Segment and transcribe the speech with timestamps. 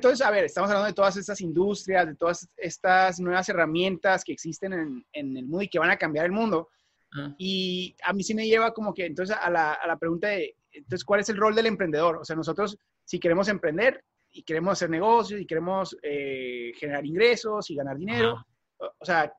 [0.00, 4.32] entonces, a ver, estamos hablando de todas estas industrias, de todas estas nuevas herramientas que
[4.32, 6.70] existen en, en el mundo y que van a cambiar el mundo.
[7.12, 7.34] Ah.
[7.36, 10.56] Y a mí sí me lleva como que entonces a la, a la pregunta de,
[10.72, 12.16] entonces, ¿cuál es el rol del emprendedor?
[12.16, 17.68] O sea, nosotros si queremos emprender y queremos hacer negocios y queremos eh, generar ingresos
[17.68, 18.46] y ganar dinero, Ajá.
[18.78, 19.30] o, o sea,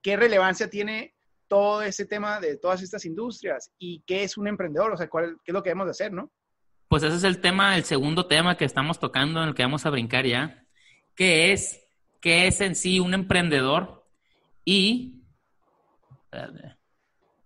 [0.00, 1.14] ¿qué relevancia tiene
[1.46, 3.70] todo ese tema de todas estas industrias?
[3.78, 4.92] ¿Y qué es un emprendedor?
[4.92, 6.32] O sea, ¿cuál, ¿qué es lo que debemos de hacer, no?
[6.94, 9.84] Pues ese es el tema, el segundo tema que estamos tocando, en el que vamos
[9.84, 10.64] a brincar ya.
[11.16, 11.84] ¿Qué es,
[12.20, 14.06] qué es en sí un emprendedor?
[14.64, 15.24] Y,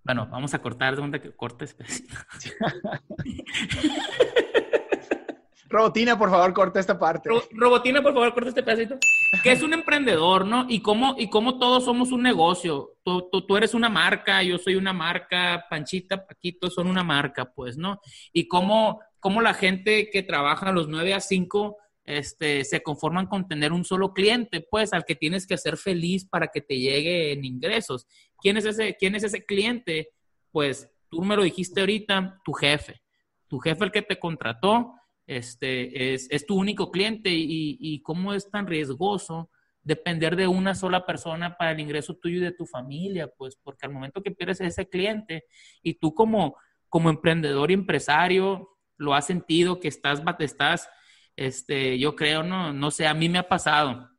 [0.04, 1.74] bueno, vamos a cortar, de que cortes.
[5.70, 7.30] Robotina, por favor, corta esta parte.
[7.30, 8.98] Ro- Robotina, por favor, corta este pedacito.
[9.42, 10.66] ¿Qué es un emprendedor, no?
[10.68, 12.94] Y cómo, y cómo todos somos un negocio.
[13.02, 17.52] Tú, tú, tú eres una marca, yo soy una marca, Panchita, Paquito son una marca,
[17.52, 18.00] pues, ¿no?
[18.32, 23.26] Y cómo, cómo la gente que trabaja a los 9 a 5 este, se conforman
[23.26, 26.78] con tener un solo cliente, pues, al que tienes que hacer feliz para que te
[26.78, 28.06] lleguen ingresos.
[28.40, 30.10] ¿Quién es ese, quién es ese cliente?
[30.50, 33.02] Pues, tú me lo dijiste ahorita, tu jefe.
[33.46, 34.94] Tu jefe el que te contrató,
[35.26, 39.50] este, es, tu único cliente y, y cómo es tan riesgoso
[39.82, 43.86] depender de una sola persona para el ingreso tuyo y de tu familia, pues porque
[43.86, 45.44] al momento que pierdes ese cliente
[45.82, 46.56] y tú como,
[46.88, 48.68] como emprendedor y empresario
[48.98, 50.88] lo has sentido que estás, estás,
[51.36, 54.10] este, yo creo, no, no sé, a mí me ha pasado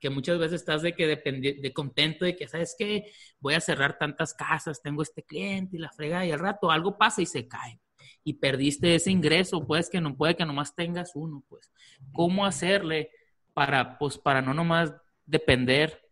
[0.00, 3.12] que muchas veces estás de que dependi- de contento de que, ¿sabes qué?
[3.38, 6.98] Voy a cerrar tantas casas, tengo este cliente y la frega y al rato algo
[6.98, 7.78] pasa y se cae
[8.24, 11.70] y perdiste ese ingreso, pues que no puede que nomás tengas uno, pues.
[12.12, 13.10] ¿Cómo hacerle
[13.52, 14.92] para, pues, para no nomás
[15.26, 16.08] depender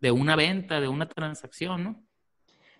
[0.00, 2.04] de una venta, de una transacción, ¿no?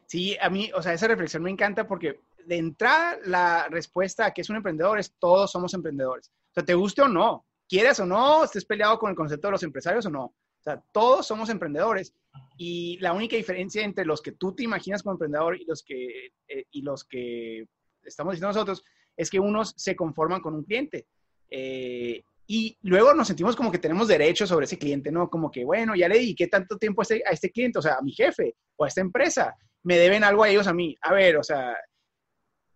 [0.07, 4.31] Sí, a mí, o sea, esa reflexión me encanta porque de entrada la respuesta a
[4.33, 6.33] que es un emprendedor es todos somos emprendedores.
[6.51, 9.53] O sea, te guste o no, quieres o no, estés peleado con el concepto de
[9.53, 10.25] los empresarios o no.
[10.25, 12.15] O sea, todos somos emprendedores
[12.57, 16.33] y la única diferencia entre los que tú te imaginas como emprendedor y los que,
[16.49, 17.67] eh, y los que
[18.03, 18.83] estamos diciendo nosotros
[19.15, 21.06] es que unos se conforman con un cliente.
[21.51, 25.28] Eh, y luego nos sentimos como que tenemos derechos sobre ese cliente, ¿no?
[25.28, 27.97] Como que, bueno, ya le dediqué tanto tiempo a este, a este cliente, o sea,
[27.97, 30.97] a mi jefe o a esta empresa, me deben algo a ellos a mí.
[31.03, 31.77] A ver, o sea,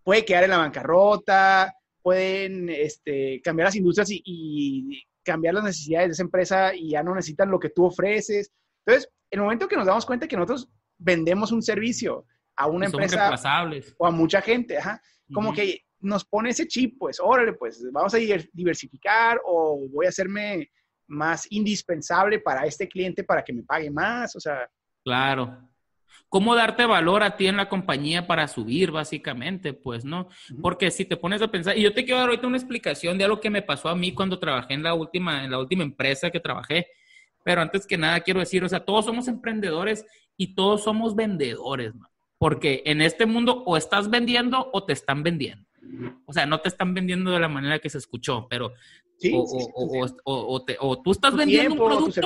[0.04, 6.08] puede quedar en la bancarrota, pueden este, cambiar las industrias y, y cambiar las necesidades
[6.08, 8.52] de esa empresa y ya no necesitan lo que tú ofreces.
[8.84, 10.68] Entonces, en el momento que nos damos cuenta que nosotros
[10.98, 12.26] vendemos un servicio
[12.56, 13.28] a una son empresa
[13.98, 15.00] o a mucha gente, ajá,
[15.32, 20.06] como que nos pone ese chip, pues, órale, pues, vamos a diver- diversificar o voy
[20.06, 20.70] a hacerme
[21.06, 24.68] más indispensable para este cliente para que me pague más, o sea,
[25.04, 25.68] Claro.
[26.28, 29.72] ¿Cómo darte valor a ti en la compañía para subir, básicamente?
[29.74, 30.28] Pues, ¿no?
[30.60, 33.24] Porque si te pones a pensar, y yo te quiero dar ahorita una explicación de
[33.24, 36.30] algo que me pasó a mí cuando trabajé en la última, en la última empresa
[36.30, 36.86] que trabajé.
[37.44, 40.06] Pero antes que nada quiero decir, o sea, todos somos emprendedores
[40.36, 42.08] y todos somos vendedores, man.
[42.38, 45.64] Porque en este mundo o estás vendiendo o te están vendiendo.
[46.26, 48.72] O sea, no te están vendiendo de la manera que se escuchó, pero
[49.18, 49.70] sí, o, sí, sí,
[50.24, 52.20] o- o- te- o tú estás tu vendiendo tiempo, un producto.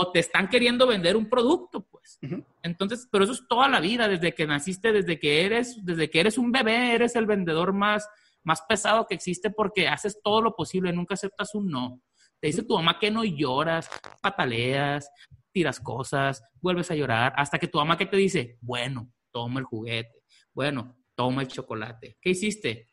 [0.00, 2.20] O te están queriendo vender un producto, pues.
[2.62, 6.20] Entonces, pero eso es toda la vida, desde que naciste, desde que eres, desde que
[6.20, 8.08] eres un bebé, eres el vendedor más,
[8.44, 12.00] más pesado que existe porque haces todo lo posible, nunca aceptas un no.
[12.38, 13.90] Te dice tu mamá que no lloras,
[14.22, 15.10] pataleas,
[15.50, 19.66] tiras cosas, vuelves a llorar, hasta que tu mamá que te dice, bueno, toma el
[19.66, 20.22] juguete,
[20.54, 22.18] bueno, toma el chocolate.
[22.20, 22.86] ¿Qué hiciste?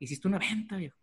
[0.00, 0.98] Hiciste una venta, viejo.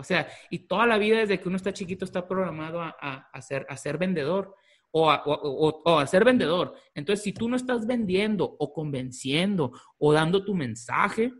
[0.00, 3.28] O sea, y toda la vida desde que uno está chiquito está programado a, a-
[3.32, 4.54] a ser, a ser vendedor
[4.90, 6.74] o a, o- o- o a ser vendedor.
[6.94, 11.32] Entonces, si tú no estás vendiendo o convenciendo o dando tu mensaje,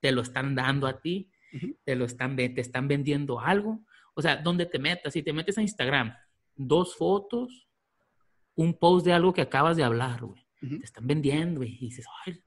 [0.00, 1.30] te lo están dando a ti,
[1.84, 3.84] te lo están, te están vendiendo algo.
[4.14, 6.14] O sea, donde te metas, si te metes a Instagram,
[6.54, 7.68] dos fotos,
[8.54, 10.46] un post de algo que acabas de hablar, güey.
[10.80, 11.74] Te están vendiendo, güey.
[11.80, 12.40] Y dices, ay.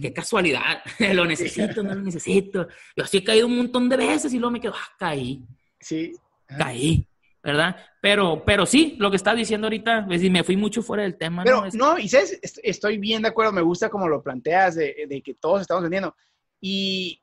[0.00, 0.82] Qué casualidad,
[1.14, 2.68] lo necesito, no lo necesito.
[2.96, 5.42] Yo así he caído un montón de veces y luego me quedo, ah, caí,
[5.80, 6.12] Sí.
[6.46, 7.06] Caí,
[7.42, 7.76] ¿verdad?
[8.00, 11.16] Pero, pero sí, lo que estás diciendo ahorita, pues, y me fui mucho fuera del
[11.16, 11.66] tema, Pero ¿no?
[11.66, 15.06] Es- no, y sabes, Est- estoy bien de acuerdo, me gusta como lo planteas de,
[15.08, 16.14] de que todos estamos vendiendo.
[16.60, 17.20] Y,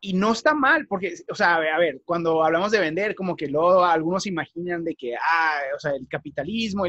[0.00, 3.46] y no está mal, porque, o sea, a ver, cuando hablamos de vender, como que
[3.46, 6.84] luego algunos imaginan de que, ah, o sea, el capitalismo,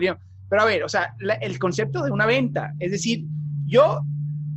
[0.49, 3.23] pero a ver, o sea, la- el concepto de una venta, es decir,
[3.67, 4.01] yo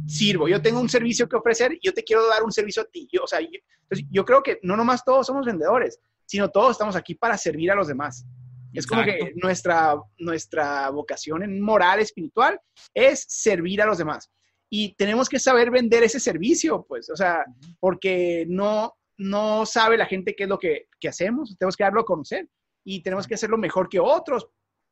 [0.07, 3.09] sirvo, yo tengo un servicio que ofrecer yo te quiero dar un servicio a ti.
[3.13, 3.49] Yo, o sea, yo,
[3.83, 7.71] entonces, yo creo que no nomás todos somos vendedores, sino todos estamos aquí para servir
[7.71, 8.27] a los demás.
[8.73, 12.61] Es como que nuestra, nuestra vocación en moral, espiritual,
[12.93, 14.31] es servir a los demás.
[14.69, 17.45] Y tenemos que saber vender ese servicio, pues, o sea,
[17.81, 22.03] porque no, no sabe la gente qué es lo que, que hacemos, tenemos que darlo
[22.03, 22.49] a conocer
[22.85, 24.47] y tenemos que hacerlo mejor que otros,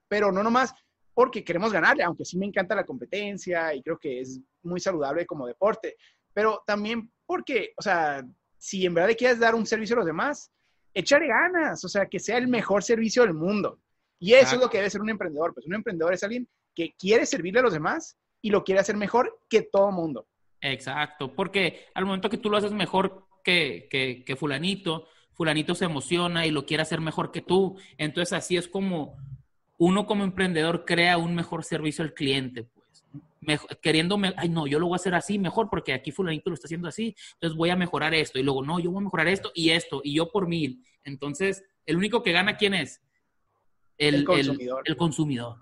[0.08, 0.72] pero no nomás
[1.14, 5.24] porque queremos ganarle, aunque sí me encanta la competencia y creo que es muy saludable
[5.24, 5.96] como deporte,
[6.32, 8.24] pero también porque, o sea,
[8.58, 10.50] si en verdad le quieres dar un servicio a los demás,
[10.92, 13.78] échale ganas, o sea, que sea el mejor servicio del mundo.
[14.18, 15.52] Y eso es lo que debe ser un emprendedor.
[15.52, 18.96] Pues un emprendedor es alguien que quiere servirle a los demás y lo quiere hacer
[18.96, 20.26] mejor que todo mundo.
[20.60, 25.84] Exacto, porque al momento que tú lo haces mejor que, que, que fulanito, fulanito se
[25.84, 27.78] emociona y lo quiere hacer mejor que tú.
[27.98, 29.18] Entonces así es como
[29.78, 33.60] uno como emprendedor crea un mejor servicio al cliente, pues.
[33.82, 36.66] queriéndome, ay, no, yo lo voy a hacer así mejor porque aquí fulanito lo está
[36.66, 38.38] haciendo así, entonces voy a mejorar esto.
[38.38, 40.82] Y luego, no, yo voy a mejorar esto y esto, y yo por mil.
[41.04, 43.00] Entonces, el único que gana, ¿quién es?
[43.98, 44.82] El, consumidor.
[44.84, 45.58] El, consumidor.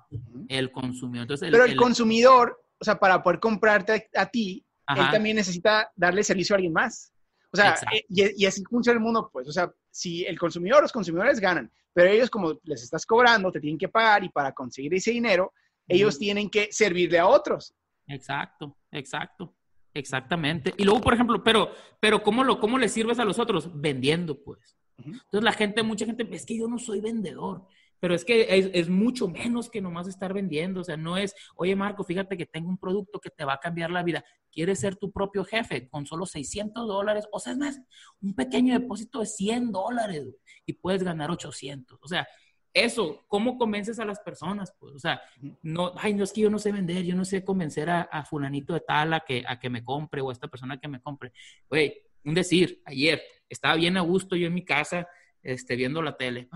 [0.48, 1.22] El consumidor.
[1.22, 6.22] Entonces, Pero el, consumidor, o sea, para poder comprarte a, ti, él también necesita darle
[6.22, 7.12] servicio a alguien más.
[7.52, 9.46] O sea, eh, y, y, así funciona el mundo, pues.
[9.46, 13.60] O sea, si el consumidor, los consumidores ganan, pero ellos como les estás cobrando, te
[13.60, 15.52] tienen que pagar y para conseguir ese dinero,
[15.88, 17.74] ellos tienen que servirle a otros.
[18.06, 19.54] Exacto, exacto,
[19.94, 20.72] exactamente.
[20.76, 23.68] Y luego, por ejemplo, pero, pero ¿cómo, lo, ¿cómo le sirves a los otros?
[23.74, 24.76] Vendiendo, pues.
[24.98, 27.66] Entonces la gente, mucha gente, es que yo no soy vendedor
[28.02, 30.80] pero es que es, mucho menos que nomás estar vendiendo.
[30.80, 33.60] O sea, no es, oye Marco, fíjate que tengo un producto que te va a
[33.60, 34.24] cambiar la vida.
[34.50, 37.28] ¿Quieres ser tu propio jefe con solo 600 dólares?
[37.30, 37.80] O sea, es más,
[38.20, 40.34] un pequeño depósito de 100 dólares
[40.66, 42.00] y puedes ganar 800.
[42.02, 42.26] O sea,
[42.74, 44.74] eso, ¿cómo convences a las personas?
[44.80, 45.22] Pues, o sea,
[45.62, 48.74] no, ay, no es que yo no sé vender, yo no sé convencer a, fulanito
[48.74, 51.32] de tal a que, a que me compre o a esta persona que me compre.
[51.68, 55.06] Güey, un decir, ayer estaba bien a gusto yo en mi casa,
[55.40, 56.48] este, viendo la tele.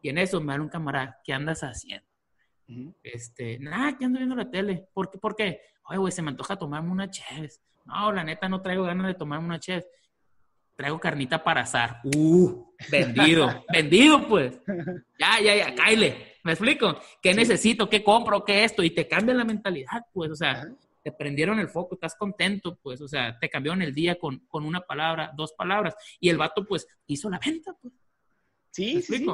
[0.00, 2.06] Y en eso me da un camarada, ¿qué andas haciendo?
[3.02, 4.88] Este, nada, que ando viendo la tele.
[4.92, 5.18] ¿Por qué?
[5.18, 5.60] ¿Por qué?
[5.84, 7.62] Oye, güey, se me antoja tomarme una chévez.
[7.86, 9.86] No, la neta, no traigo ganas de tomarme una chévez.
[10.76, 12.00] Traigo carnita para asar.
[12.04, 14.60] Uh, vendido, vendido, pues.
[15.18, 16.36] Ya, ya, ya, cáile.
[16.44, 17.00] ¿Me explico?
[17.20, 17.88] ¿Qué necesito?
[17.88, 18.44] ¿Qué compro?
[18.44, 18.84] ¿Qué esto?
[18.84, 20.64] Y te cambia la mentalidad, pues, o sea,
[21.02, 24.64] te prendieron el foco, estás contento, pues, o sea, te cambiaron el día con, con
[24.64, 25.96] una palabra, dos palabras.
[26.20, 27.92] Y el vato, pues, hizo la venta, pues.
[28.70, 29.26] Sí, sí,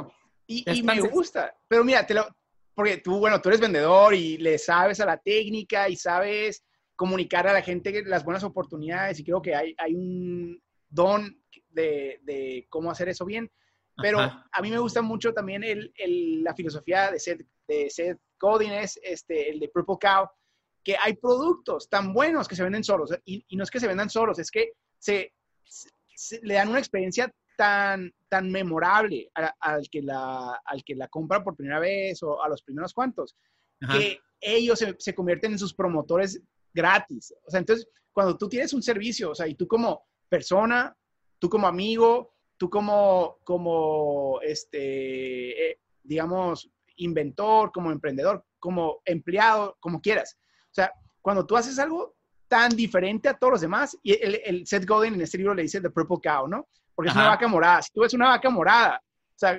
[0.47, 1.55] y, me gusta.
[1.69, 2.27] Pero mira, te lo,
[2.75, 6.65] porque tú, bueno, tú eres vendedor y le sabes a la técnica y sabes
[6.97, 12.21] comunicar a la gente las buenas oportunidades y creo que hay, hay un don de,
[12.23, 13.51] de cómo hacer eso bien.
[13.97, 18.19] Pero a mí me gusta mucho también el, el, la filosofía de Seth, de Seth
[18.41, 20.29] Godin, este, el de Purple Cow,
[20.83, 23.17] que hay productos tan buenos que se venden solos.
[23.25, 25.33] Y, y no es que se vendan solos, es que se,
[25.65, 29.31] se, le dan una experiencia tan, tan memorable
[29.61, 33.37] al, que la, al que la compra por primera vez o a los primeros cuantos,
[33.91, 36.41] que ellos se, convierten en sus promotores
[36.73, 37.35] gratis.
[37.47, 40.97] O sea, entonces, cuando tú tienes un servicio, o sea, y tú como persona,
[41.39, 50.01] tú como amigo, tú como, como este, eh, digamos, inventor, como emprendedor, como empleado, como
[50.01, 50.39] quieras.
[50.71, 52.15] O sea, cuando tú haces algo
[52.49, 55.63] tan diferente a todos los demás, y el, el Seth Godin en este libro le
[55.63, 56.69] dice The Purple Cow, ¿no?
[56.95, 57.83] Porque es una vaca morada.
[57.83, 59.59] Si tú ves una vaca morada, o sea,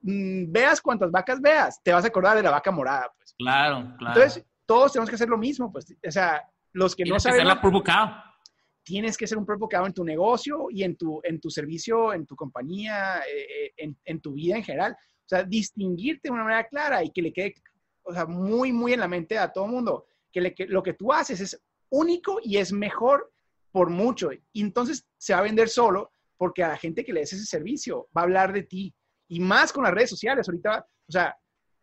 [0.00, 3.34] mm, veas cuántas vacas veas, te vas a acordar de la vaca morada, pues.
[3.38, 4.14] Claro, claro.
[4.20, 5.94] Entonces, todos tenemos que hacer lo mismo, pues.
[6.06, 7.40] O sea, los que no saben...
[7.40, 8.16] Que la provocado.
[8.82, 12.26] Tienes que ser un provocado en tu negocio y en tu, en tu servicio, en
[12.26, 14.92] tu compañía, eh, eh, en, tu vida en general.
[14.92, 17.54] O sea, distinguirte de una manera clara y que le quede,
[18.02, 21.12] o sea, muy, muy en la mente a todo mundo, que, que lo que tú
[21.12, 23.32] haces es único y es mejor
[23.72, 24.30] por mucho.
[24.52, 27.44] Y entonces se va a vender solo porque a la gente que le des ese
[27.44, 28.94] servicio va a hablar de ti.
[29.28, 30.48] Y más con las redes sociales.
[30.48, 31.36] Ahorita, o sea,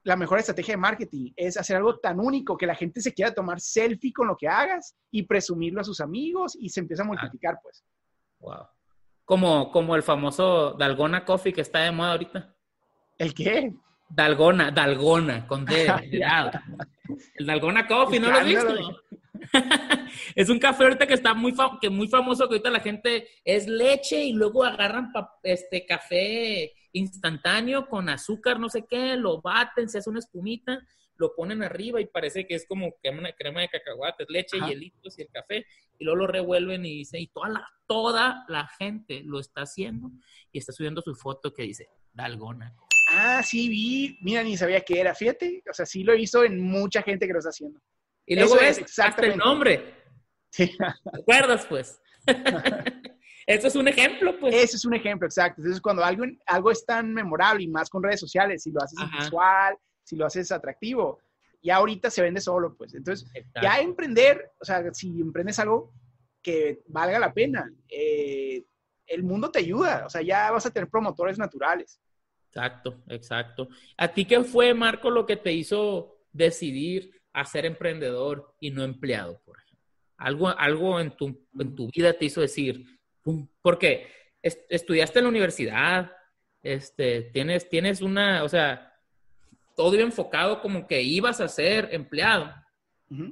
[0.03, 3.33] la mejor estrategia de marketing es hacer algo tan único que la gente se quiera
[3.33, 7.07] tomar selfie con lo que hagas y presumirlo a sus amigos y se empieza a
[7.07, 7.83] multiplicar, pues.
[8.39, 8.67] Wow.
[9.25, 12.55] Como, como el famoso Dalgona Coffee que está de moda ahorita.
[13.17, 13.73] ¿El qué?
[14.09, 15.87] Dalgona, Dalgona, con D.
[17.35, 18.75] el Dalgona Coffee, ¿no lo has visto?
[20.35, 23.67] es un café ahorita que está muy, que muy famoso, que ahorita la gente es
[23.67, 25.11] leche y luego agarran
[25.43, 30.79] este café instantáneo con azúcar, no sé qué, lo baten, se hace una espumita,
[31.15, 35.17] lo ponen arriba y parece que es como crema, crema de cacahuates, leche, y hielitos
[35.17, 35.65] y el café,
[35.97, 40.11] y luego lo revuelven y dice, y toda la, toda la gente lo está haciendo
[40.51, 42.75] y está subiendo su foto que dice, Dalgona.
[43.09, 46.59] Ah, sí, vi, mira, ni sabía que era, fíjate, o sea, sí lo hizo en
[46.59, 47.79] mucha gente que lo está haciendo.
[48.31, 49.93] Y luego ves exactamente el nombre.
[50.51, 50.77] Sí.
[50.77, 51.99] ¿Te acuerdas, pues?
[53.45, 54.55] Eso es un ejemplo, pues.
[54.55, 55.59] Eso es un ejemplo, exacto.
[55.59, 58.97] Entonces, cuando algo, algo es tan memorable y más con redes sociales, si lo haces
[59.19, 61.19] visual, si lo haces atractivo,
[61.61, 62.93] ya ahorita se vende solo, pues.
[62.93, 63.29] Entonces,
[63.61, 65.93] ya emprender, o sea, si emprendes algo
[66.41, 68.63] que valga la pena, eh,
[69.07, 71.99] el mundo te ayuda, o sea, ya vas a tener promotores naturales.
[72.47, 73.67] Exacto, exacto.
[73.97, 78.83] ¿A ti qué fue, Marco, lo que te hizo decidir a ser emprendedor y no
[78.83, 79.85] empleado, por ejemplo?
[80.17, 82.85] Algo, algo en, tu, en tu vida te hizo decir,
[83.61, 84.07] porque
[84.41, 86.11] estudiaste en la universidad,
[86.63, 88.91] este, tienes, tienes una, o sea,
[89.75, 92.53] todo enfocado como que ibas a ser empleado.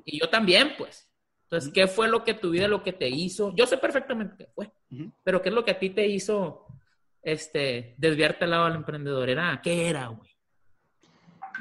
[0.04, 1.10] Y yo también, pues.
[1.44, 3.56] Entonces, ¿qué fue lo que tu vida, lo que te hizo?
[3.56, 4.72] Yo sé perfectamente qué fue,
[5.24, 6.66] pero ¿qué es lo que a ti te hizo
[7.24, 9.30] este, desviarte al lado del emprendedor?
[9.30, 10.30] Era, ¿Qué era, güey?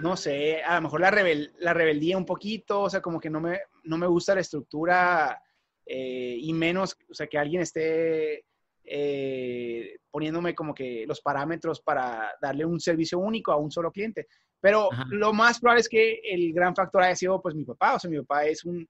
[0.00, 1.10] No sé, a lo mejor la,
[1.58, 5.42] la rebeldía un poquito, o sea, como que no me, no me gusta la estructura
[5.90, 8.44] eh, y menos, o sea, que alguien esté
[8.84, 14.28] eh, poniéndome como que los parámetros para darle un servicio único a un solo cliente.
[14.60, 17.98] Pero lo más probable es que el gran factor haya sido pues mi papá, o
[17.98, 18.86] sea, mi papá es un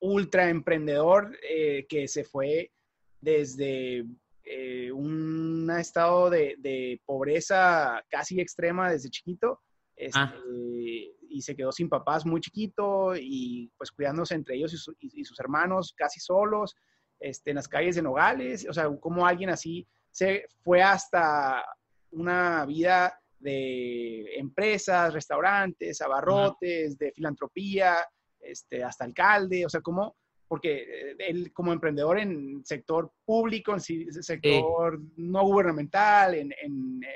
[0.00, 2.70] ultra emprendedor eh, que se fue
[3.20, 4.04] desde
[4.92, 9.60] un estado de, pobreza casi extrema desde chiquito
[9.96, 10.34] este, ah.
[11.28, 15.94] y se quedó sin papás muy chiquito y pues cuidándose entre ellos y, sus hermanos
[15.96, 16.76] casi solos
[17.18, 21.64] este, en las calles de Nogales, o sea, como alguien así se fue hasta
[22.10, 27.98] una vida de empresas, restaurantes, abarrotes, de filantropía,
[28.40, 30.16] este, hasta alcalde, o sea, como,
[30.48, 36.52] porque eh, él como emprendedor en sector público, en sector no gubernamental, en,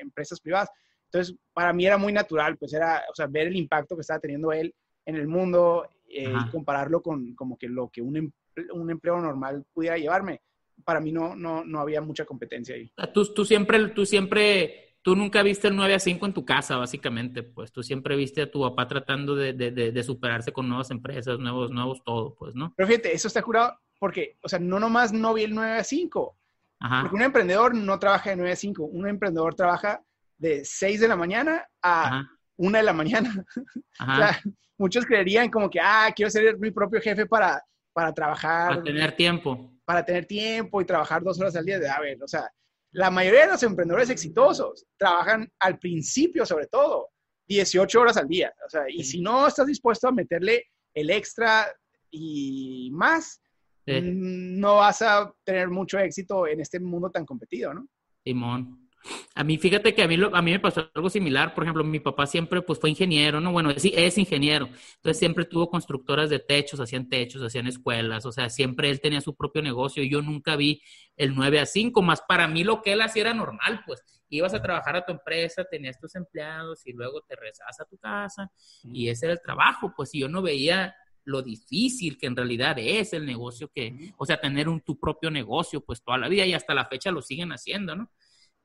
[0.00, 0.70] empresas privadas,
[1.12, 4.20] entonces para mí era muy natural, pues era, o sea, ver el impacto que estaba
[4.20, 4.72] teniendo él
[5.04, 8.32] en el mundo eh, y compararlo con como que lo que un, em,
[8.72, 10.40] un empleo normal pudiera llevarme.
[10.84, 12.90] Para mí no, no, no había mucha competencia ahí.
[13.12, 16.76] Tú, tú siempre, tú siempre tú nunca viste el 9 a 5 en tu casa,
[16.76, 20.90] básicamente, pues tú siempre viste a tu papá tratando de, de, de, superarse con nuevas
[20.90, 22.74] empresas, nuevos, nuevos todo, pues, ¿no?
[22.76, 25.84] Pero fíjate, eso está curado porque, o sea, no nomás no vi el 9 a
[25.84, 26.36] 5,
[26.80, 27.00] Ajá.
[27.02, 30.02] porque un emprendedor no trabaja de 9 a 5, un emprendedor trabaja
[30.40, 32.24] de 6 de la mañana a
[32.56, 33.44] 1 de la mañana.
[33.98, 34.12] Ajá.
[34.12, 34.40] o sea,
[34.78, 38.70] muchos creerían como que, ah, quiero ser mi propio jefe para, para trabajar.
[38.70, 39.74] Para tener tiempo.
[39.84, 41.78] Para tener tiempo y trabajar dos horas al día.
[41.78, 42.48] De, a ver, o sea,
[42.92, 47.08] la mayoría de los emprendedores exitosos trabajan al principio, sobre todo,
[47.46, 48.52] 18 horas al día.
[48.66, 51.66] O sea, y si no estás dispuesto a meterle el extra
[52.10, 53.40] y más,
[53.86, 57.86] mm, no vas a tener mucho éxito en este mundo tan competido, ¿no?
[58.24, 58.89] Simón.
[59.34, 61.54] A mí, fíjate que a mí, a mí me pasó algo similar.
[61.54, 63.52] Por ejemplo, mi papá siempre pues, fue ingeniero, ¿no?
[63.52, 64.66] Bueno, sí, es ingeniero.
[64.66, 68.26] Entonces siempre tuvo constructoras de techos, hacían techos, hacían escuelas.
[68.26, 70.02] O sea, siempre él tenía su propio negocio.
[70.04, 70.82] Yo nunca vi
[71.16, 74.02] el 9 a 5, más para mí lo que él hacía era normal, pues.
[74.28, 77.98] Ibas a trabajar a tu empresa, tenías tus empleados y luego te rezabas a tu
[77.98, 78.50] casa.
[78.84, 80.14] Y ese era el trabajo, pues.
[80.14, 84.40] Y yo no veía lo difícil que en realidad es el negocio que, o sea,
[84.40, 87.52] tener un, tu propio negocio, pues toda la vida y hasta la fecha lo siguen
[87.52, 88.10] haciendo, ¿no?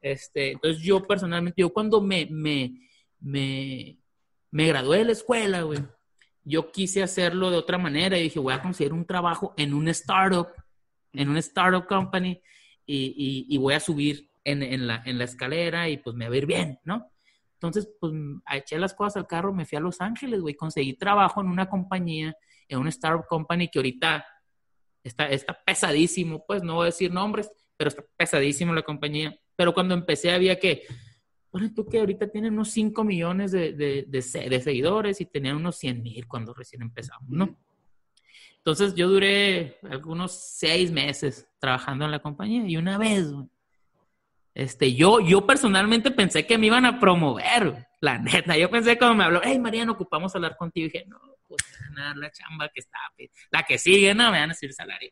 [0.05, 2.75] Este, entonces yo personalmente, yo cuando me, me,
[3.21, 3.97] me,
[4.51, 5.79] me gradué de la escuela, güey,
[6.43, 9.87] yo quise hacerlo de otra manera y dije, voy a conseguir un trabajo en un
[9.87, 10.49] startup,
[11.11, 12.39] en una startup company
[12.85, 16.35] y, y, voy a subir en, en, la, en la escalera y pues me va
[16.35, 17.11] a ir bien, ¿no?
[17.53, 18.13] Entonces, pues
[18.53, 21.67] eché las cosas al carro, me fui a Los Ángeles, güey, conseguí trabajo en una
[21.67, 24.23] compañía, en una startup company que ahorita
[25.03, 29.35] está, está pesadísimo, pues no voy a decir nombres, pero está pesadísimo la compañía.
[29.55, 30.83] Pero cuando empecé había que,
[31.51, 35.77] bueno, tú que ahorita tienen unos 5 millones de, de, de, seguidores y tenían unos
[35.77, 37.57] 100 mil cuando recién empezamos, ¿no?
[38.57, 43.27] Entonces yo duré algunos 6 meses trabajando en la compañía y una vez,
[44.53, 48.57] este, yo, yo personalmente pensé que me iban a promover, la neta.
[48.57, 50.85] Yo pensé cuando me habló, hey Mariano, ocupamos hablar contigo.
[50.85, 52.97] Y dije, no, pues me van a dar la chamba que está,
[53.51, 55.11] la que sigue, no, me van a decir salario.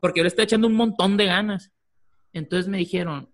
[0.00, 1.72] Porque yo le estoy echando un montón de ganas.
[2.32, 3.33] Entonces me dijeron,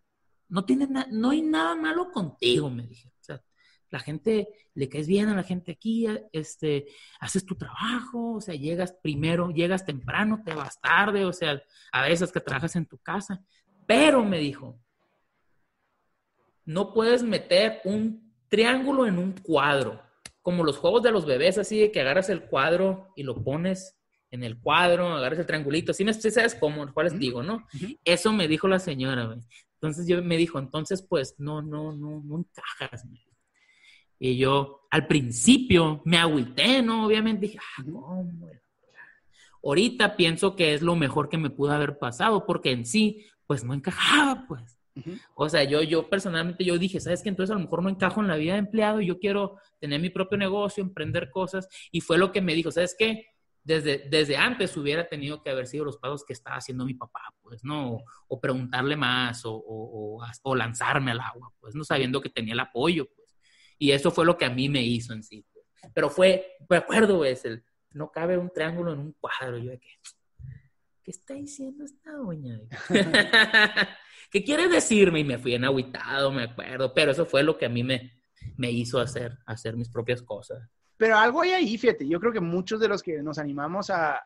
[0.51, 3.13] no, tiene no hay nada malo contigo, me dijeron.
[3.21, 3.43] O sea,
[3.91, 6.87] la gente, le caes bien a la gente aquí, este,
[7.21, 12.03] haces tu trabajo, o sea, llegas primero, llegas temprano, te vas tarde, o sea, a
[12.03, 13.43] veces que trabajas en tu casa.
[13.87, 14.79] Pero, me dijo,
[16.65, 20.03] no puedes meter un triángulo en un cuadro,
[20.43, 23.97] como los juegos de los bebés, así de que agarras el cuadro y lo pones
[24.31, 27.67] en el cuadro, agarras el triangulito, así me sabes cómo, cuáles digo, ¿no?
[28.05, 29.41] Eso me dijo la señora, güey.
[29.81, 33.07] Entonces yo me dijo, entonces pues no, no, no, no encajas.
[34.19, 37.07] Y yo al principio me agüité, ¿no?
[37.07, 38.29] Obviamente dije, ah, no,
[39.63, 43.65] Ahorita pienso que es lo mejor que me pudo haber pasado, porque en sí, pues
[43.65, 44.79] no encajaba, pues.
[45.35, 47.31] O sea, yo, yo personalmente, yo dije, ¿sabes qué?
[47.31, 50.01] Entonces a lo mejor no encajo en la vida de empleado y yo quiero tener
[50.01, 51.69] mi propio negocio, emprender cosas.
[51.91, 53.27] Y fue lo que me dijo, ¿sabes qué?
[53.79, 57.65] Desde, antes hubiera tenido que haber sido los pasos que estaba haciendo mi papá, pues,
[57.65, 57.99] ¿no?
[58.29, 60.19] O, preguntarle más o,
[60.57, 63.37] lanzarme al agua, pues, no sabiendo que tenía el apoyo, pues.
[63.79, 65.47] Y eso fue lo que a mí me hizo en sí.
[65.53, 65.67] Pues.
[65.95, 69.59] Pero fue, me acuerdo, es el, no cabe un triángulo en un cuadro.
[69.59, 69.89] Yo de que,
[71.03, 72.61] ¿qué está diciendo esta doña?
[74.31, 75.21] ¿Qué quiere decirme?
[75.21, 78.13] Y me fui en aguitado, me acuerdo, pero eso fue lo que a mí me,
[78.57, 80.69] me hizo hacer, hacer mis propias cosas.
[81.01, 84.21] Pero algo hay ahí, fíjate, yo creo que muchos de los que nos animamos a,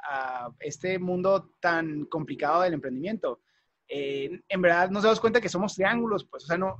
[0.58, 3.42] este mundo tan complicado del emprendimiento,
[3.86, 6.76] eh, en verdad nos damos cuenta que somos triángulos, pues, o sea, no,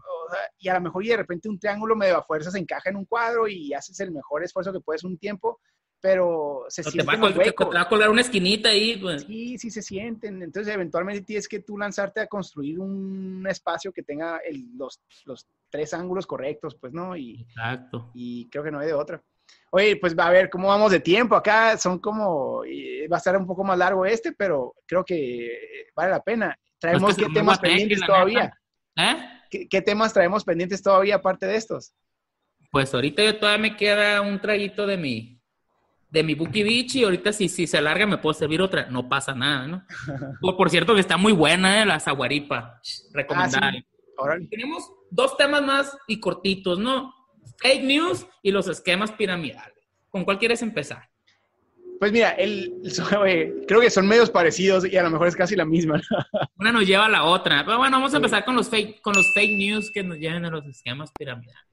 [0.59, 2.97] y a lo mejor y de repente un triángulo medio a fuerza se encaja en
[2.97, 5.61] un cuadro y haces el mejor esfuerzo que puedes un tiempo,
[6.01, 8.97] pero se siente sienten te va, te va a colgar una esquinita ahí.
[8.97, 9.23] Pues.
[9.23, 10.43] Sí, sí se sienten.
[10.43, 14.39] Entonces, eventualmente tienes que tú lanzarte a construir un espacio que tenga
[14.77, 17.17] los, los tres ángulos correctos, pues, ¿no?
[17.17, 18.11] Y, Exacto.
[18.13, 19.23] Y creo que no hay de otra.
[19.77, 21.35] Oye, pues va a ver cómo vamos de tiempo.
[21.35, 22.61] Acá son como,
[23.11, 25.51] va a estar un poco más largo este, pero creo que
[25.97, 26.57] vale la pena.
[26.79, 28.57] Traemos qué temas pendientes todavía.
[28.95, 29.67] ¿Eh?
[29.69, 31.93] ¿Qué, temas traemos pendientes todavía aparte de estos?
[32.71, 35.43] Pues ahorita yo todavía me queda un traguito de mi,
[36.09, 38.87] de mi Buki Beach y ahorita si, si se alarga me puedo servir otra.
[38.87, 39.85] No pasa nada, ¿no?
[40.57, 41.85] por, cierto que está muy buena ¿eh?
[41.85, 42.81] la Zaguaripa.
[43.13, 43.73] Recomendada.
[44.21, 47.13] Ah, Tenemos dos temas más y cortitos, ¿no?
[47.59, 49.75] Fake news y los esquemas piramidales.
[50.11, 51.09] ¿Con cuál quieres empezar?
[51.99, 52.73] Pues mira, el,
[53.67, 56.01] creo que son medios parecidos y a lo mejor es casi la misma.
[56.59, 57.65] Una nos lleva a la otra.
[57.65, 60.45] Pero bueno, vamos a empezar con los fake, con los fake news que nos lleven
[60.45, 61.65] a los esquemas piramidales.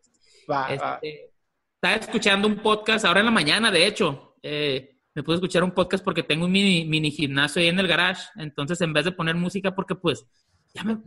[0.70, 1.32] Este,
[1.76, 4.36] estaba escuchando un podcast ahora en la mañana, de hecho.
[4.44, 7.88] Eh, me pude escuchar un podcast porque tengo un mini, mini gimnasio ahí en el
[7.88, 8.24] garage.
[8.36, 10.26] Entonces, en vez de poner música, porque pues
[10.74, 10.98] ya me,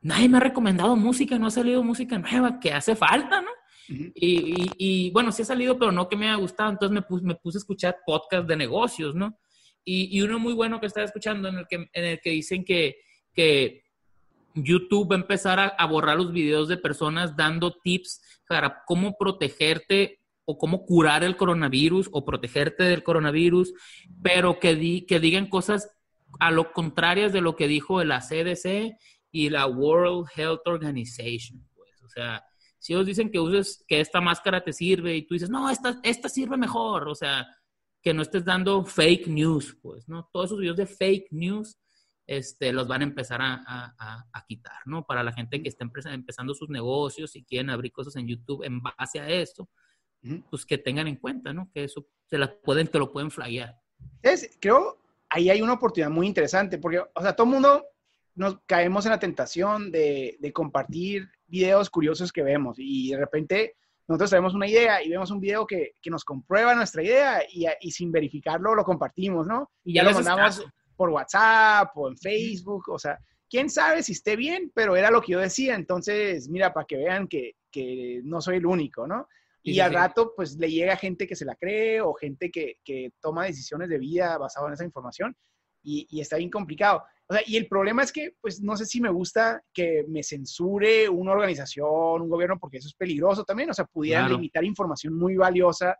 [0.00, 3.50] nadie me ha recomendado música, no ha salido música nueva, que hace falta, ¿no?
[3.88, 6.70] Y, bueno, sí ha salido, pero no que me haya gustado.
[6.70, 9.38] Entonces me puse, me puse a escuchar podcast de negocios, ¿no?
[9.84, 12.96] Y, uno muy bueno que estaba escuchando en el que, en el que dicen que,
[13.32, 13.84] que
[14.54, 20.20] YouTube va a empezar a, borrar los videos de personas dando tips para cómo protegerte
[20.44, 23.74] o cómo curar el coronavirus o protegerte del coronavirus,
[24.22, 25.88] pero que, que digan cosas
[26.40, 28.96] a lo contrarias de lo que dijo la CDC
[29.30, 31.64] y la World Health Organization.
[31.74, 32.44] Pues, o sea,
[32.86, 35.98] si ellos dicen que uses, que esta máscara te sirve y tú dices, no, esta,
[36.04, 37.44] esta sirve mejor, o sea,
[38.00, 40.30] que no estés dando fake news, pues, ¿no?
[40.32, 41.80] Todos esos videos de fake news,
[42.28, 45.04] este, los van a empezar a, quitar, ¿no?
[45.04, 48.80] Para la gente que está empezando sus negocios y quieren abrir cosas en YouTube en
[48.80, 49.68] base a eso,
[50.48, 51.68] pues que tengan en cuenta, ¿no?
[51.74, 53.74] Que eso se las pueden, te lo pueden flaguear.
[54.22, 57.84] Es, creo, ahí hay una oportunidad muy interesante, porque, o sea, todo el mundo
[58.36, 62.76] nos caemos en la tentación de, de compartir videos curiosos que vemos.
[62.78, 63.76] Y de repente
[64.08, 67.66] nosotros tenemos una idea y vemos un video que, que nos comprueba nuestra idea y,
[67.80, 69.70] y, sin verificarlo lo compartimos, ¿no?
[69.84, 70.64] Y ya lo mandamos
[70.96, 73.18] por WhatsApp o en Facebook, o sea,
[73.50, 76.96] quién sabe si esté bien, pero era lo que yo decía, entonces, mira, para que
[76.96, 79.28] vean que, que no soy el único, ¿no?
[79.62, 83.10] Y al rato, pues le llega gente que se la cree o gente que, que
[83.20, 85.36] toma decisiones de vida basado en esa información
[85.86, 87.04] y, y está bien complicado.
[87.28, 90.22] O sea, y el problema es que, pues, no sé si me gusta que me
[90.22, 93.70] censure una organización, un gobierno, porque eso es peligroso también.
[93.70, 95.96] O sea, pudieran limitar información muy valiosa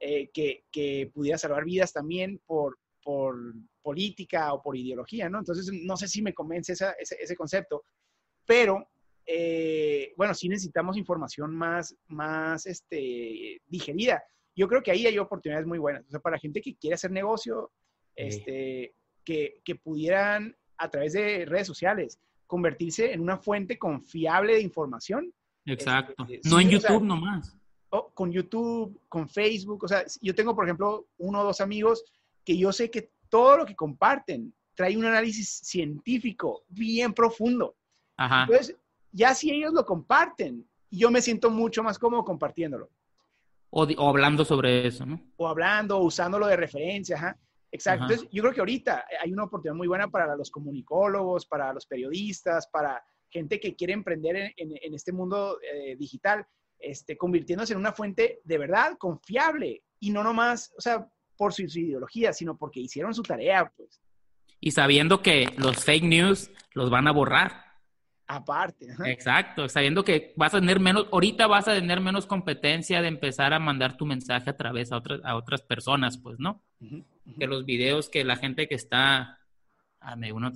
[0.00, 3.36] eh, que, que, pudiera salvar vidas también por, por
[3.82, 5.38] política o por ideología, ¿no?
[5.38, 7.84] Entonces, no sé si me convence ese, ese, concepto,
[8.44, 8.88] pero,
[9.24, 14.22] eh, bueno, sí necesitamos información más, más este, digerida.
[14.54, 16.04] Yo creo que ahí hay oportunidades muy buenas.
[16.06, 17.72] O sea, para gente que quiere hacer negocio,
[18.16, 18.95] este,
[19.26, 25.34] que, pudieran, a través de redes sociales, convertirse en una fuente confiable de información.
[25.66, 26.24] Exacto.
[26.28, 27.58] Este, no en YouTube nomás.
[28.14, 29.84] con YouTube, con Facebook.
[29.84, 32.04] O sea, yo tengo, por ejemplo, uno o dos amigos
[32.44, 37.74] que yo sé que todo lo que comparten trae un análisis científico bien profundo.
[38.16, 38.42] Ajá.
[38.42, 38.76] Entonces,
[39.10, 42.88] ya si ellos lo comparten, yo me siento mucho más cómodo compartiéndolo.
[43.70, 45.20] O, o hablando sobre eso, ¿no?
[45.36, 47.36] O hablando, usándolo de referencia, ajá.
[47.76, 48.04] Exacto.
[48.04, 51.86] Entonces, yo creo que ahorita hay una oportunidad muy buena para los comunicólogos, para los
[51.86, 56.46] periodistas, para gente que quiere emprender en, este mundo eh, digital,
[56.78, 61.62] este, convirtiéndose en una fuente de verdad confiable y no nomás, o sea, por su,
[61.62, 64.00] ideología, sino porque hicieron su tarea, pues.
[64.58, 67.65] Y sabiendo que los fake news los van a borrar.
[68.28, 68.88] Aparte.
[69.04, 73.52] Exacto, sabiendo que vas a tener menos, ahorita vas a tener menos competencia de empezar
[73.52, 76.62] a mandar tu mensaje a través a otras, a otras personas, pues, ¿no?
[77.38, 79.38] Que los videos que la gente que está,
[80.00, 80.52] ah, me uno,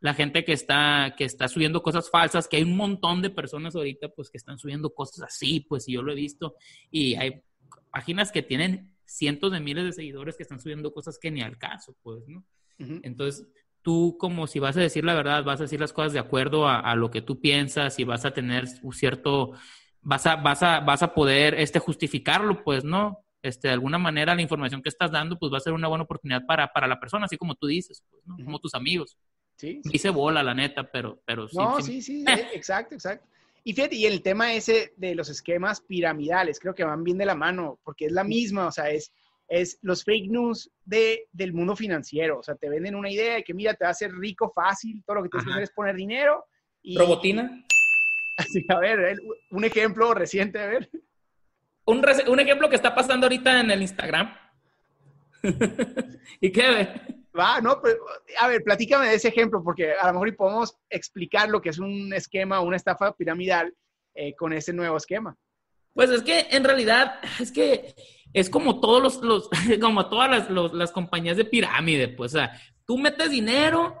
[0.00, 3.76] la gente que está, que está subiendo cosas falsas, que hay un montón de personas
[3.76, 6.56] ahorita, pues, que están subiendo cosas así, pues, y yo lo he visto,
[6.90, 7.42] y hay
[7.90, 11.58] páginas que tienen cientos de miles de seguidores que están subiendo cosas que ni al
[11.58, 12.44] caso, pues, ¿no?
[12.76, 13.46] Entonces,
[13.84, 16.66] tú como si vas a decir la verdad, vas a decir las cosas de acuerdo
[16.66, 19.52] a, a, lo que tú piensas y vas a tener un cierto,
[20.00, 23.20] vas a, vas a, vas a poder este, justificarlo, pues, ¿no?
[23.42, 26.04] Este, de alguna manera la información que estás dando, pues va a ser una buena
[26.04, 28.42] oportunidad para, para la persona, así como tú dices, pues, ¿no?
[28.42, 29.18] Como tus amigos.
[29.56, 29.82] Sí.
[29.84, 31.58] Dice bola, la neta, pero, pero sí.
[31.58, 33.28] No, sí, sí, eh, exacto, exacto.
[33.64, 37.26] Y fíjate, y el tema ese de los esquemas piramidales, creo que van bien de
[37.26, 39.12] la mano, porque es la misma, o sea, es,
[39.48, 42.38] es los fake news de, del mundo financiero.
[42.38, 45.02] O sea, te venden una idea de que, mira, te va a hacer rico fácil,
[45.06, 46.44] todo lo que tienes que hacer es poner dinero.
[46.82, 47.64] Y, ¿Robotina?
[48.36, 49.16] Así, a ver,
[49.50, 50.90] un ejemplo reciente, a ver.
[51.86, 54.34] Un, un ejemplo que está pasando ahorita en el Instagram.
[56.40, 56.88] ¿Y qué?
[57.38, 57.98] Va, no, pero,
[58.40, 61.78] a ver, platícame de ese ejemplo, porque a lo mejor podemos explicar lo que es
[61.78, 63.74] un esquema, una estafa piramidal
[64.14, 65.36] eh, con ese nuevo esquema.
[65.92, 67.94] Pues es que en realidad, es que
[68.34, 69.48] es como todos los,
[69.80, 73.94] como todas las, las compañías de pirámide, pues, o sea, tú metes dinero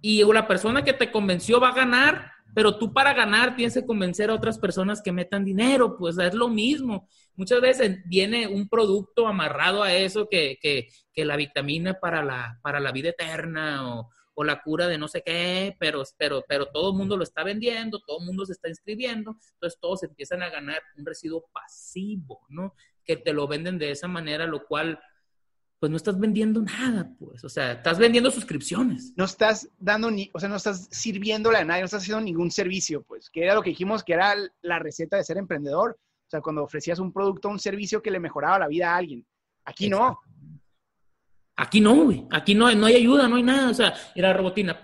[0.00, 3.86] y la persona que te convenció va a ganar, pero tú para ganar tienes que
[3.86, 7.08] convencer a otras personas que metan dinero, pues es lo mismo.
[7.36, 12.60] Muchas veces viene un producto amarrado a eso que, que, que la vitamina para la,
[12.62, 16.66] para la vida eterna o, o, la cura de no sé qué, pero, pero, pero
[16.66, 20.42] todo el mundo lo está vendiendo, todo el mundo se está inscribiendo, entonces todos empiezan
[20.42, 22.74] a ganar un residuo pasivo, ¿no?
[23.04, 24.98] Que te lo venden de esa manera, lo cual
[25.80, 29.12] pues no estás vendiendo nada, pues, o sea, estás vendiendo suscripciones.
[29.16, 32.50] No estás dando ni, o sea, no estás sirviéndole a nadie, no estás haciendo ningún
[32.50, 36.30] servicio, pues, que era lo que dijimos que era la receta de ser emprendedor, o
[36.30, 39.26] sea, cuando ofrecías un producto o un servicio que le mejoraba la vida a alguien.
[39.64, 40.20] Aquí no.
[41.56, 42.26] Aquí no, güey.
[42.30, 43.70] Aquí no, no hay ayuda, no hay nada.
[43.70, 44.80] O sea, era robotina.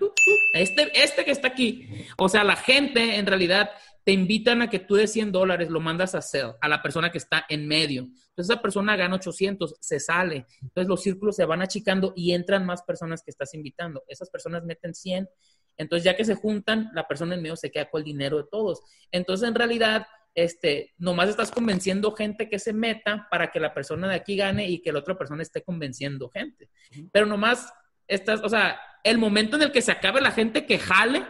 [0.53, 1.89] Este, este que está aquí.
[2.17, 3.71] O sea, la gente en realidad
[4.03, 7.11] te invitan a que tú de 100 dólares lo mandas a sell a la persona
[7.11, 8.01] que está en medio.
[8.01, 10.47] Entonces esa persona gana 800, se sale.
[10.61, 14.03] Entonces los círculos se van achicando y entran más personas que estás invitando.
[14.07, 15.29] Esas personas meten 100.
[15.77, 18.45] Entonces ya que se juntan, la persona en medio se queda con el dinero de
[18.49, 18.81] todos.
[19.11, 24.07] Entonces en realidad, este, nomás estás convenciendo gente que se meta para que la persona
[24.07, 26.69] de aquí gane y que la otra persona esté convenciendo gente.
[27.11, 27.71] Pero nomás
[28.07, 31.25] estás, o sea, el momento en el que se acabe la gente que jale,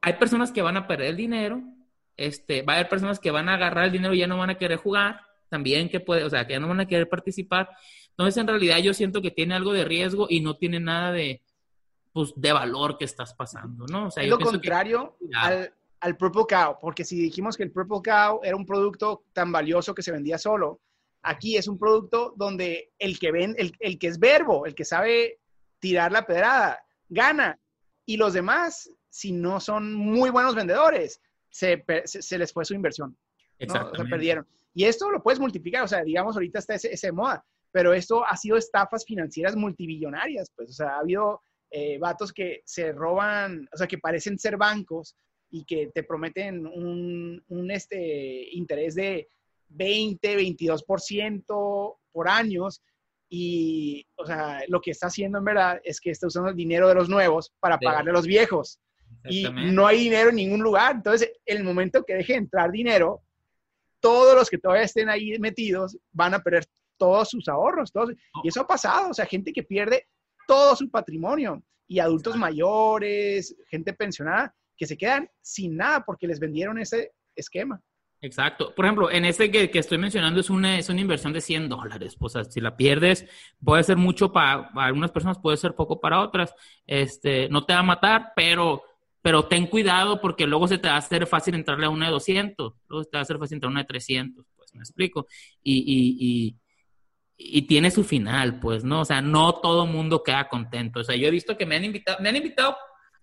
[0.00, 1.62] hay personas que van a perder el dinero,
[2.16, 4.50] este, va a haber personas que van a agarrar el dinero y ya no van
[4.50, 7.70] a querer jugar, también que puede, o sea, que ya no van a querer participar.
[8.10, 11.42] Entonces, en realidad yo siento que tiene algo de riesgo y no tiene nada de,
[12.12, 14.06] pues, de valor que estás pasando, ¿no?
[14.06, 18.00] O sea, es lo contrario al, al Purple Cow, porque si dijimos que el Purple
[18.04, 20.80] Cow era un producto tan valioso que se vendía solo,
[21.22, 24.84] aquí es un producto donde el que ven, el, el que es verbo, el que
[24.84, 25.38] sabe
[25.78, 27.58] tirar la pedrada, gana.
[28.04, 31.20] Y los demás si no son muy buenos vendedores,
[31.50, 33.16] se, se, les fue su inversión.
[33.60, 33.94] ¿no?
[33.94, 34.46] Se perdieron.
[34.72, 38.24] Y esto lo puedes multiplicar, o sea, digamos, ahorita está ese, ese moda, pero esto
[38.24, 43.68] ha sido estafas financieras multibillonarias, pues, o sea, ha habido eh, vatos que se roban,
[43.70, 45.14] o sea, que parecen ser bancos
[45.50, 49.28] y que te prometen un, un este, interés de
[49.68, 52.82] 20, 22% por años.
[53.28, 56.88] Y, o sea, lo que está haciendo en verdad es que está usando el dinero
[56.88, 58.78] de los nuevos para pagarle a los viejos
[59.28, 60.96] y no hay dinero en ningún lugar.
[60.96, 63.22] Entonces, el momento que deje entrar dinero,
[64.00, 67.92] todos los que todavía estén ahí metidos van a perder todos sus ahorros.
[67.92, 70.08] Todos, y eso ha pasado, o sea, gente que pierde
[70.46, 76.40] todo su patrimonio y adultos mayores, gente pensionada, que se quedan sin nada porque les
[76.40, 77.80] vendieron ese esquema.
[78.20, 78.72] Exacto.
[78.74, 81.68] Por ejemplo, en este que, que, estoy mencionando es una, es una inversión de 100
[81.68, 82.16] dólares.
[82.20, 83.26] O sea, si la pierdes,
[83.62, 86.54] puede ser mucho para, para, algunas personas, puede ser poco para otras.
[86.86, 88.82] Este, no te va a matar, pero
[89.22, 92.12] pero ten cuidado porque luego se te va a hacer fácil entrarle a una de
[92.12, 94.80] 200, luego se te va a hacer fácil entrar a una de 300, pues me
[94.80, 95.26] explico.
[95.62, 99.02] Y, y, y, y, tiene su final, pues, ¿no?
[99.02, 101.00] O sea, no todo mundo queda contento.
[101.00, 102.76] O sea, yo he visto que me han invitado, me han invitado,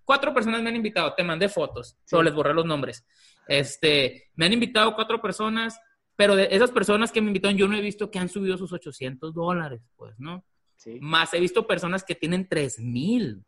[0.05, 3.05] cuatro personas me han invitado, te mandé fotos, solo les borré los nombres.
[3.47, 5.79] Este, me han invitado cuatro personas,
[6.15, 8.71] pero de esas personas que me invitaron, yo no he visto que han subido sus
[8.71, 10.45] 800 dólares, pues, ¿no?
[10.77, 10.97] Sí.
[11.01, 13.43] Más he visto personas que tienen 3 mil.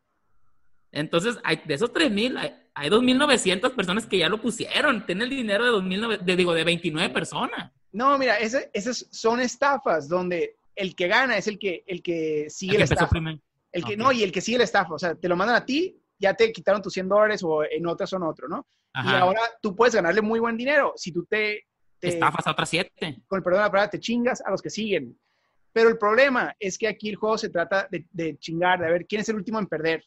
[0.91, 5.05] Entonces, hay, de esos 3.000, hay, hay 2.900 personas que ya lo pusieron.
[5.05, 7.71] Tiene el dinero de, 2009, de, digo, de 29 personas.
[7.91, 12.47] No, mira, ese, esas son estafas donde el que gana es el que, el que
[12.49, 13.19] sigue el la estafa.
[13.71, 14.93] El que, No, y el que sigue la estafa.
[14.93, 17.87] O sea, te lo mandan a ti, ya te quitaron tus 100 dólares o en
[17.87, 18.67] otras son otro, ¿no?
[18.93, 19.11] Ajá.
[19.11, 21.67] Y ahora tú puedes ganarle muy buen dinero si tú te...
[21.99, 23.21] te Estafas a otras siete.
[23.27, 25.17] Con el perdón de la palabra, te chingas a los que siguen.
[25.71, 29.05] Pero el problema es que aquí el juego se trata de, de chingar, de ver
[29.07, 30.03] quién es el último en perder.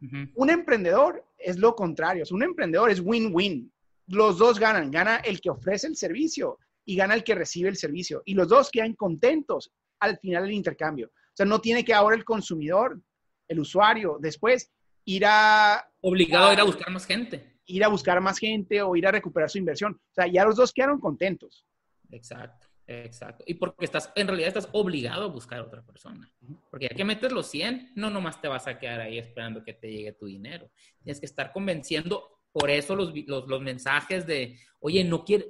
[0.00, 3.72] Un emprendedor es lo contrario, un emprendedor es win-win.
[4.06, 6.58] Los dos ganan, gana el que ofrece el servicio,
[6.88, 8.22] y gana el que recibe el servicio.
[8.24, 11.08] Y los dos quedan contentos al final del intercambio.
[11.08, 12.98] O sea, no tiene que ahora el consumidor,
[13.46, 14.70] el usuario, después
[15.04, 15.86] ir a...
[16.00, 17.58] Obligado a, ir a buscar más gente.
[17.66, 19.92] Ir a buscar más gente o ir a recuperar su inversión.
[19.92, 21.66] O sea, ya los dos quedaron contentos.
[22.10, 22.67] Exacto.
[22.88, 23.44] Exacto.
[23.46, 26.32] Y porque estás, en realidad estás obligado a buscar a otra persona.
[26.70, 29.74] Porque ya que metes los 100, no nomás te vas a quedar ahí esperando que
[29.74, 30.70] te llegue tu dinero.
[31.02, 32.40] Tienes que estar convenciendo.
[32.50, 35.48] Por eso los, los, mensajes de, oye, no quieres,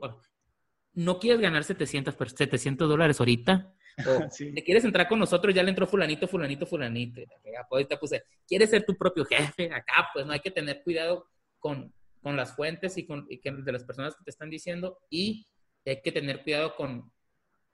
[0.95, 3.73] no quieres ganar 700, 700 dólares ahorita.
[4.05, 7.23] O te quieres entrar con nosotros, ya le entró fulanito, fulanito, fulanito.
[7.71, 11.29] Ahorita puse, quieres ser tu propio jefe acá, pues no hay que tener cuidado
[11.61, 14.99] con, con las fuentes y, con, y que, de las personas que te están diciendo
[15.09, 15.47] y
[15.87, 17.13] hay que tener cuidado con,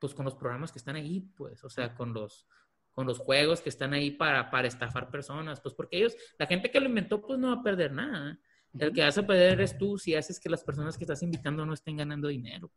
[0.05, 2.47] pues con los programas que están ahí, pues, o sea, con los,
[2.93, 6.71] con los juegos que están ahí para, para estafar personas, pues porque ellos, la gente
[6.71, 8.38] que lo inventó, pues no va a perder nada.
[8.79, 11.64] El que vas a perder es tú si haces que las personas que estás invitando
[11.64, 12.71] no estén ganando dinero.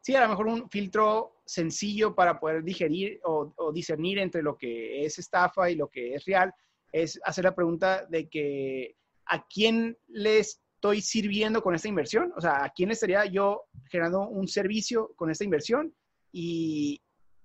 [0.00, 4.56] Sí, a lo mejor un filtro sencillo para poder digerir o, o, discernir entre lo
[4.56, 6.54] que es estafa y lo que es real
[6.92, 8.94] es hacer la pregunta de que
[9.26, 12.32] a quién les estoy sirviendo con esta inversión?
[12.36, 15.94] O sea, ¿a quién estaría yo generando un servicio con esta inversión?
[16.32, 17.00] Y,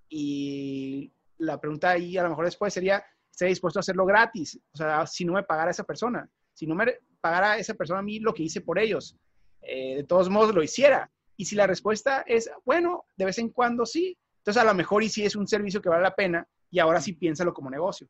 [0.10, 4.60] y la pregunta ahí a lo mejor después sería, ¿estoy dispuesto a hacerlo gratis?
[4.72, 8.04] O sea, si no me pagara esa persona, si no me pagara esa persona a
[8.04, 9.16] mí lo que hice por ellos,
[9.62, 11.12] eh, de todos modos lo hiciera.
[11.36, 15.04] Y si la respuesta es, bueno, de vez en cuando sí, entonces a lo mejor
[15.04, 18.08] y si es un servicio que vale la pena y ahora sí piénsalo como negocio.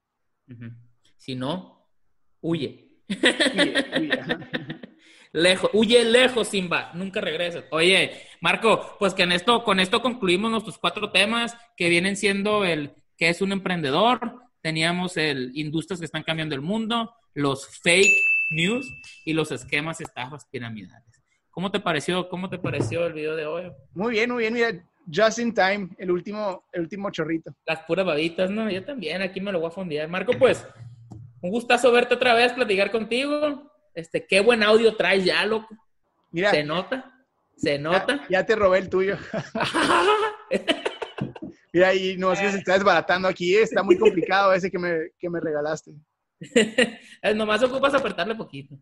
[1.17, 1.85] Si no,
[2.39, 2.93] huye.
[3.09, 4.21] huye, huye
[5.37, 7.65] Lejos, huye lejos, Simba, nunca regreses.
[7.69, 12.65] Oye, Marco, pues que en esto, con esto concluimos nuestros cuatro temas que vienen siendo
[12.65, 18.17] el que es un emprendedor, teníamos el industrias que están cambiando el mundo, los fake
[18.49, 18.91] news
[19.25, 21.05] y los esquemas estafas piramidales.
[21.51, 23.71] ¿Cómo te pareció, cómo te pareció el video de hoy?
[23.93, 27.53] Muy bien, muy bien, mira, just in time, el último, el último chorrito.
[27.63, 28.71] Las puras babitas, ¿no?
[28.71, 30.07] Yo también, aquí me lo voy a fondear.
[30.09, 30.65] Marco, pues,
[31.41, 33.71] un gustazo verte otra vez, platicar contigo.
[33.97, 35.75] Este, qué buen audio traes ya, loco.
[36.29, 36.51] Mira.
[36.51, 37.11] ¿Se nota?
[37.55, 38.27] ¿Se nota?
[38.29, 39.17] Ya, te robé el tuyo.
[41.73, 43.55] Mira, y no es que se está desbaratando aquí.
[43.55, 45.93] Está muy complicado ese que me, que me regalaste.
[47.35, 48.77] Nomás ocupas apretarle poquito.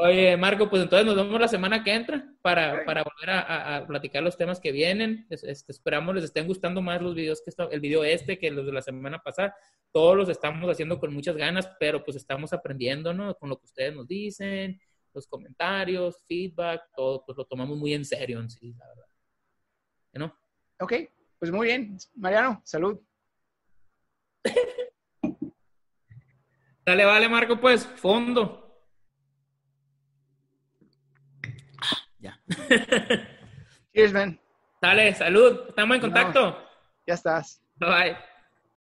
[0.00, 4.22] Oye, Marco, pues entonces nos vemos la semana que entra para, para volver a, platicar
[4.22, 5.26] los temas que vienen.
[5.30, 8.72] Este, esperamos les estén gustando más los videos que el video este que los de
[8.72, 9.54] la semana pasada
[9.92, 13.34] todos los estamos haciendo con muchas ganas, pero pues estamos aprendiendo, ¿no?
[13.36, 14.80] Con lo que ustedes nos dicen,
[15.14, 19.06] los comentarios, feedback, todo, pues lo tomamos muy en serio en sí, la verdad.
[20.14, 20.38] ¿No?
[20.80, 20.92] Ok,
[21.38, 21.96] pues muy bien.
[22.14, 23.00] Mariano, salud.
[26.88, 28.82] Dale, vale, Marco, pues, fondo.
[32.18, 32.40] Ya.
[33.92, 34.40] Cheers, man.
[34.80, 35.66] Dale, salud.
[35.68, 36.66] Estamos en contacto.
[37.06, 37.62] ya estás.
[37.76, 38.16] Bye bye.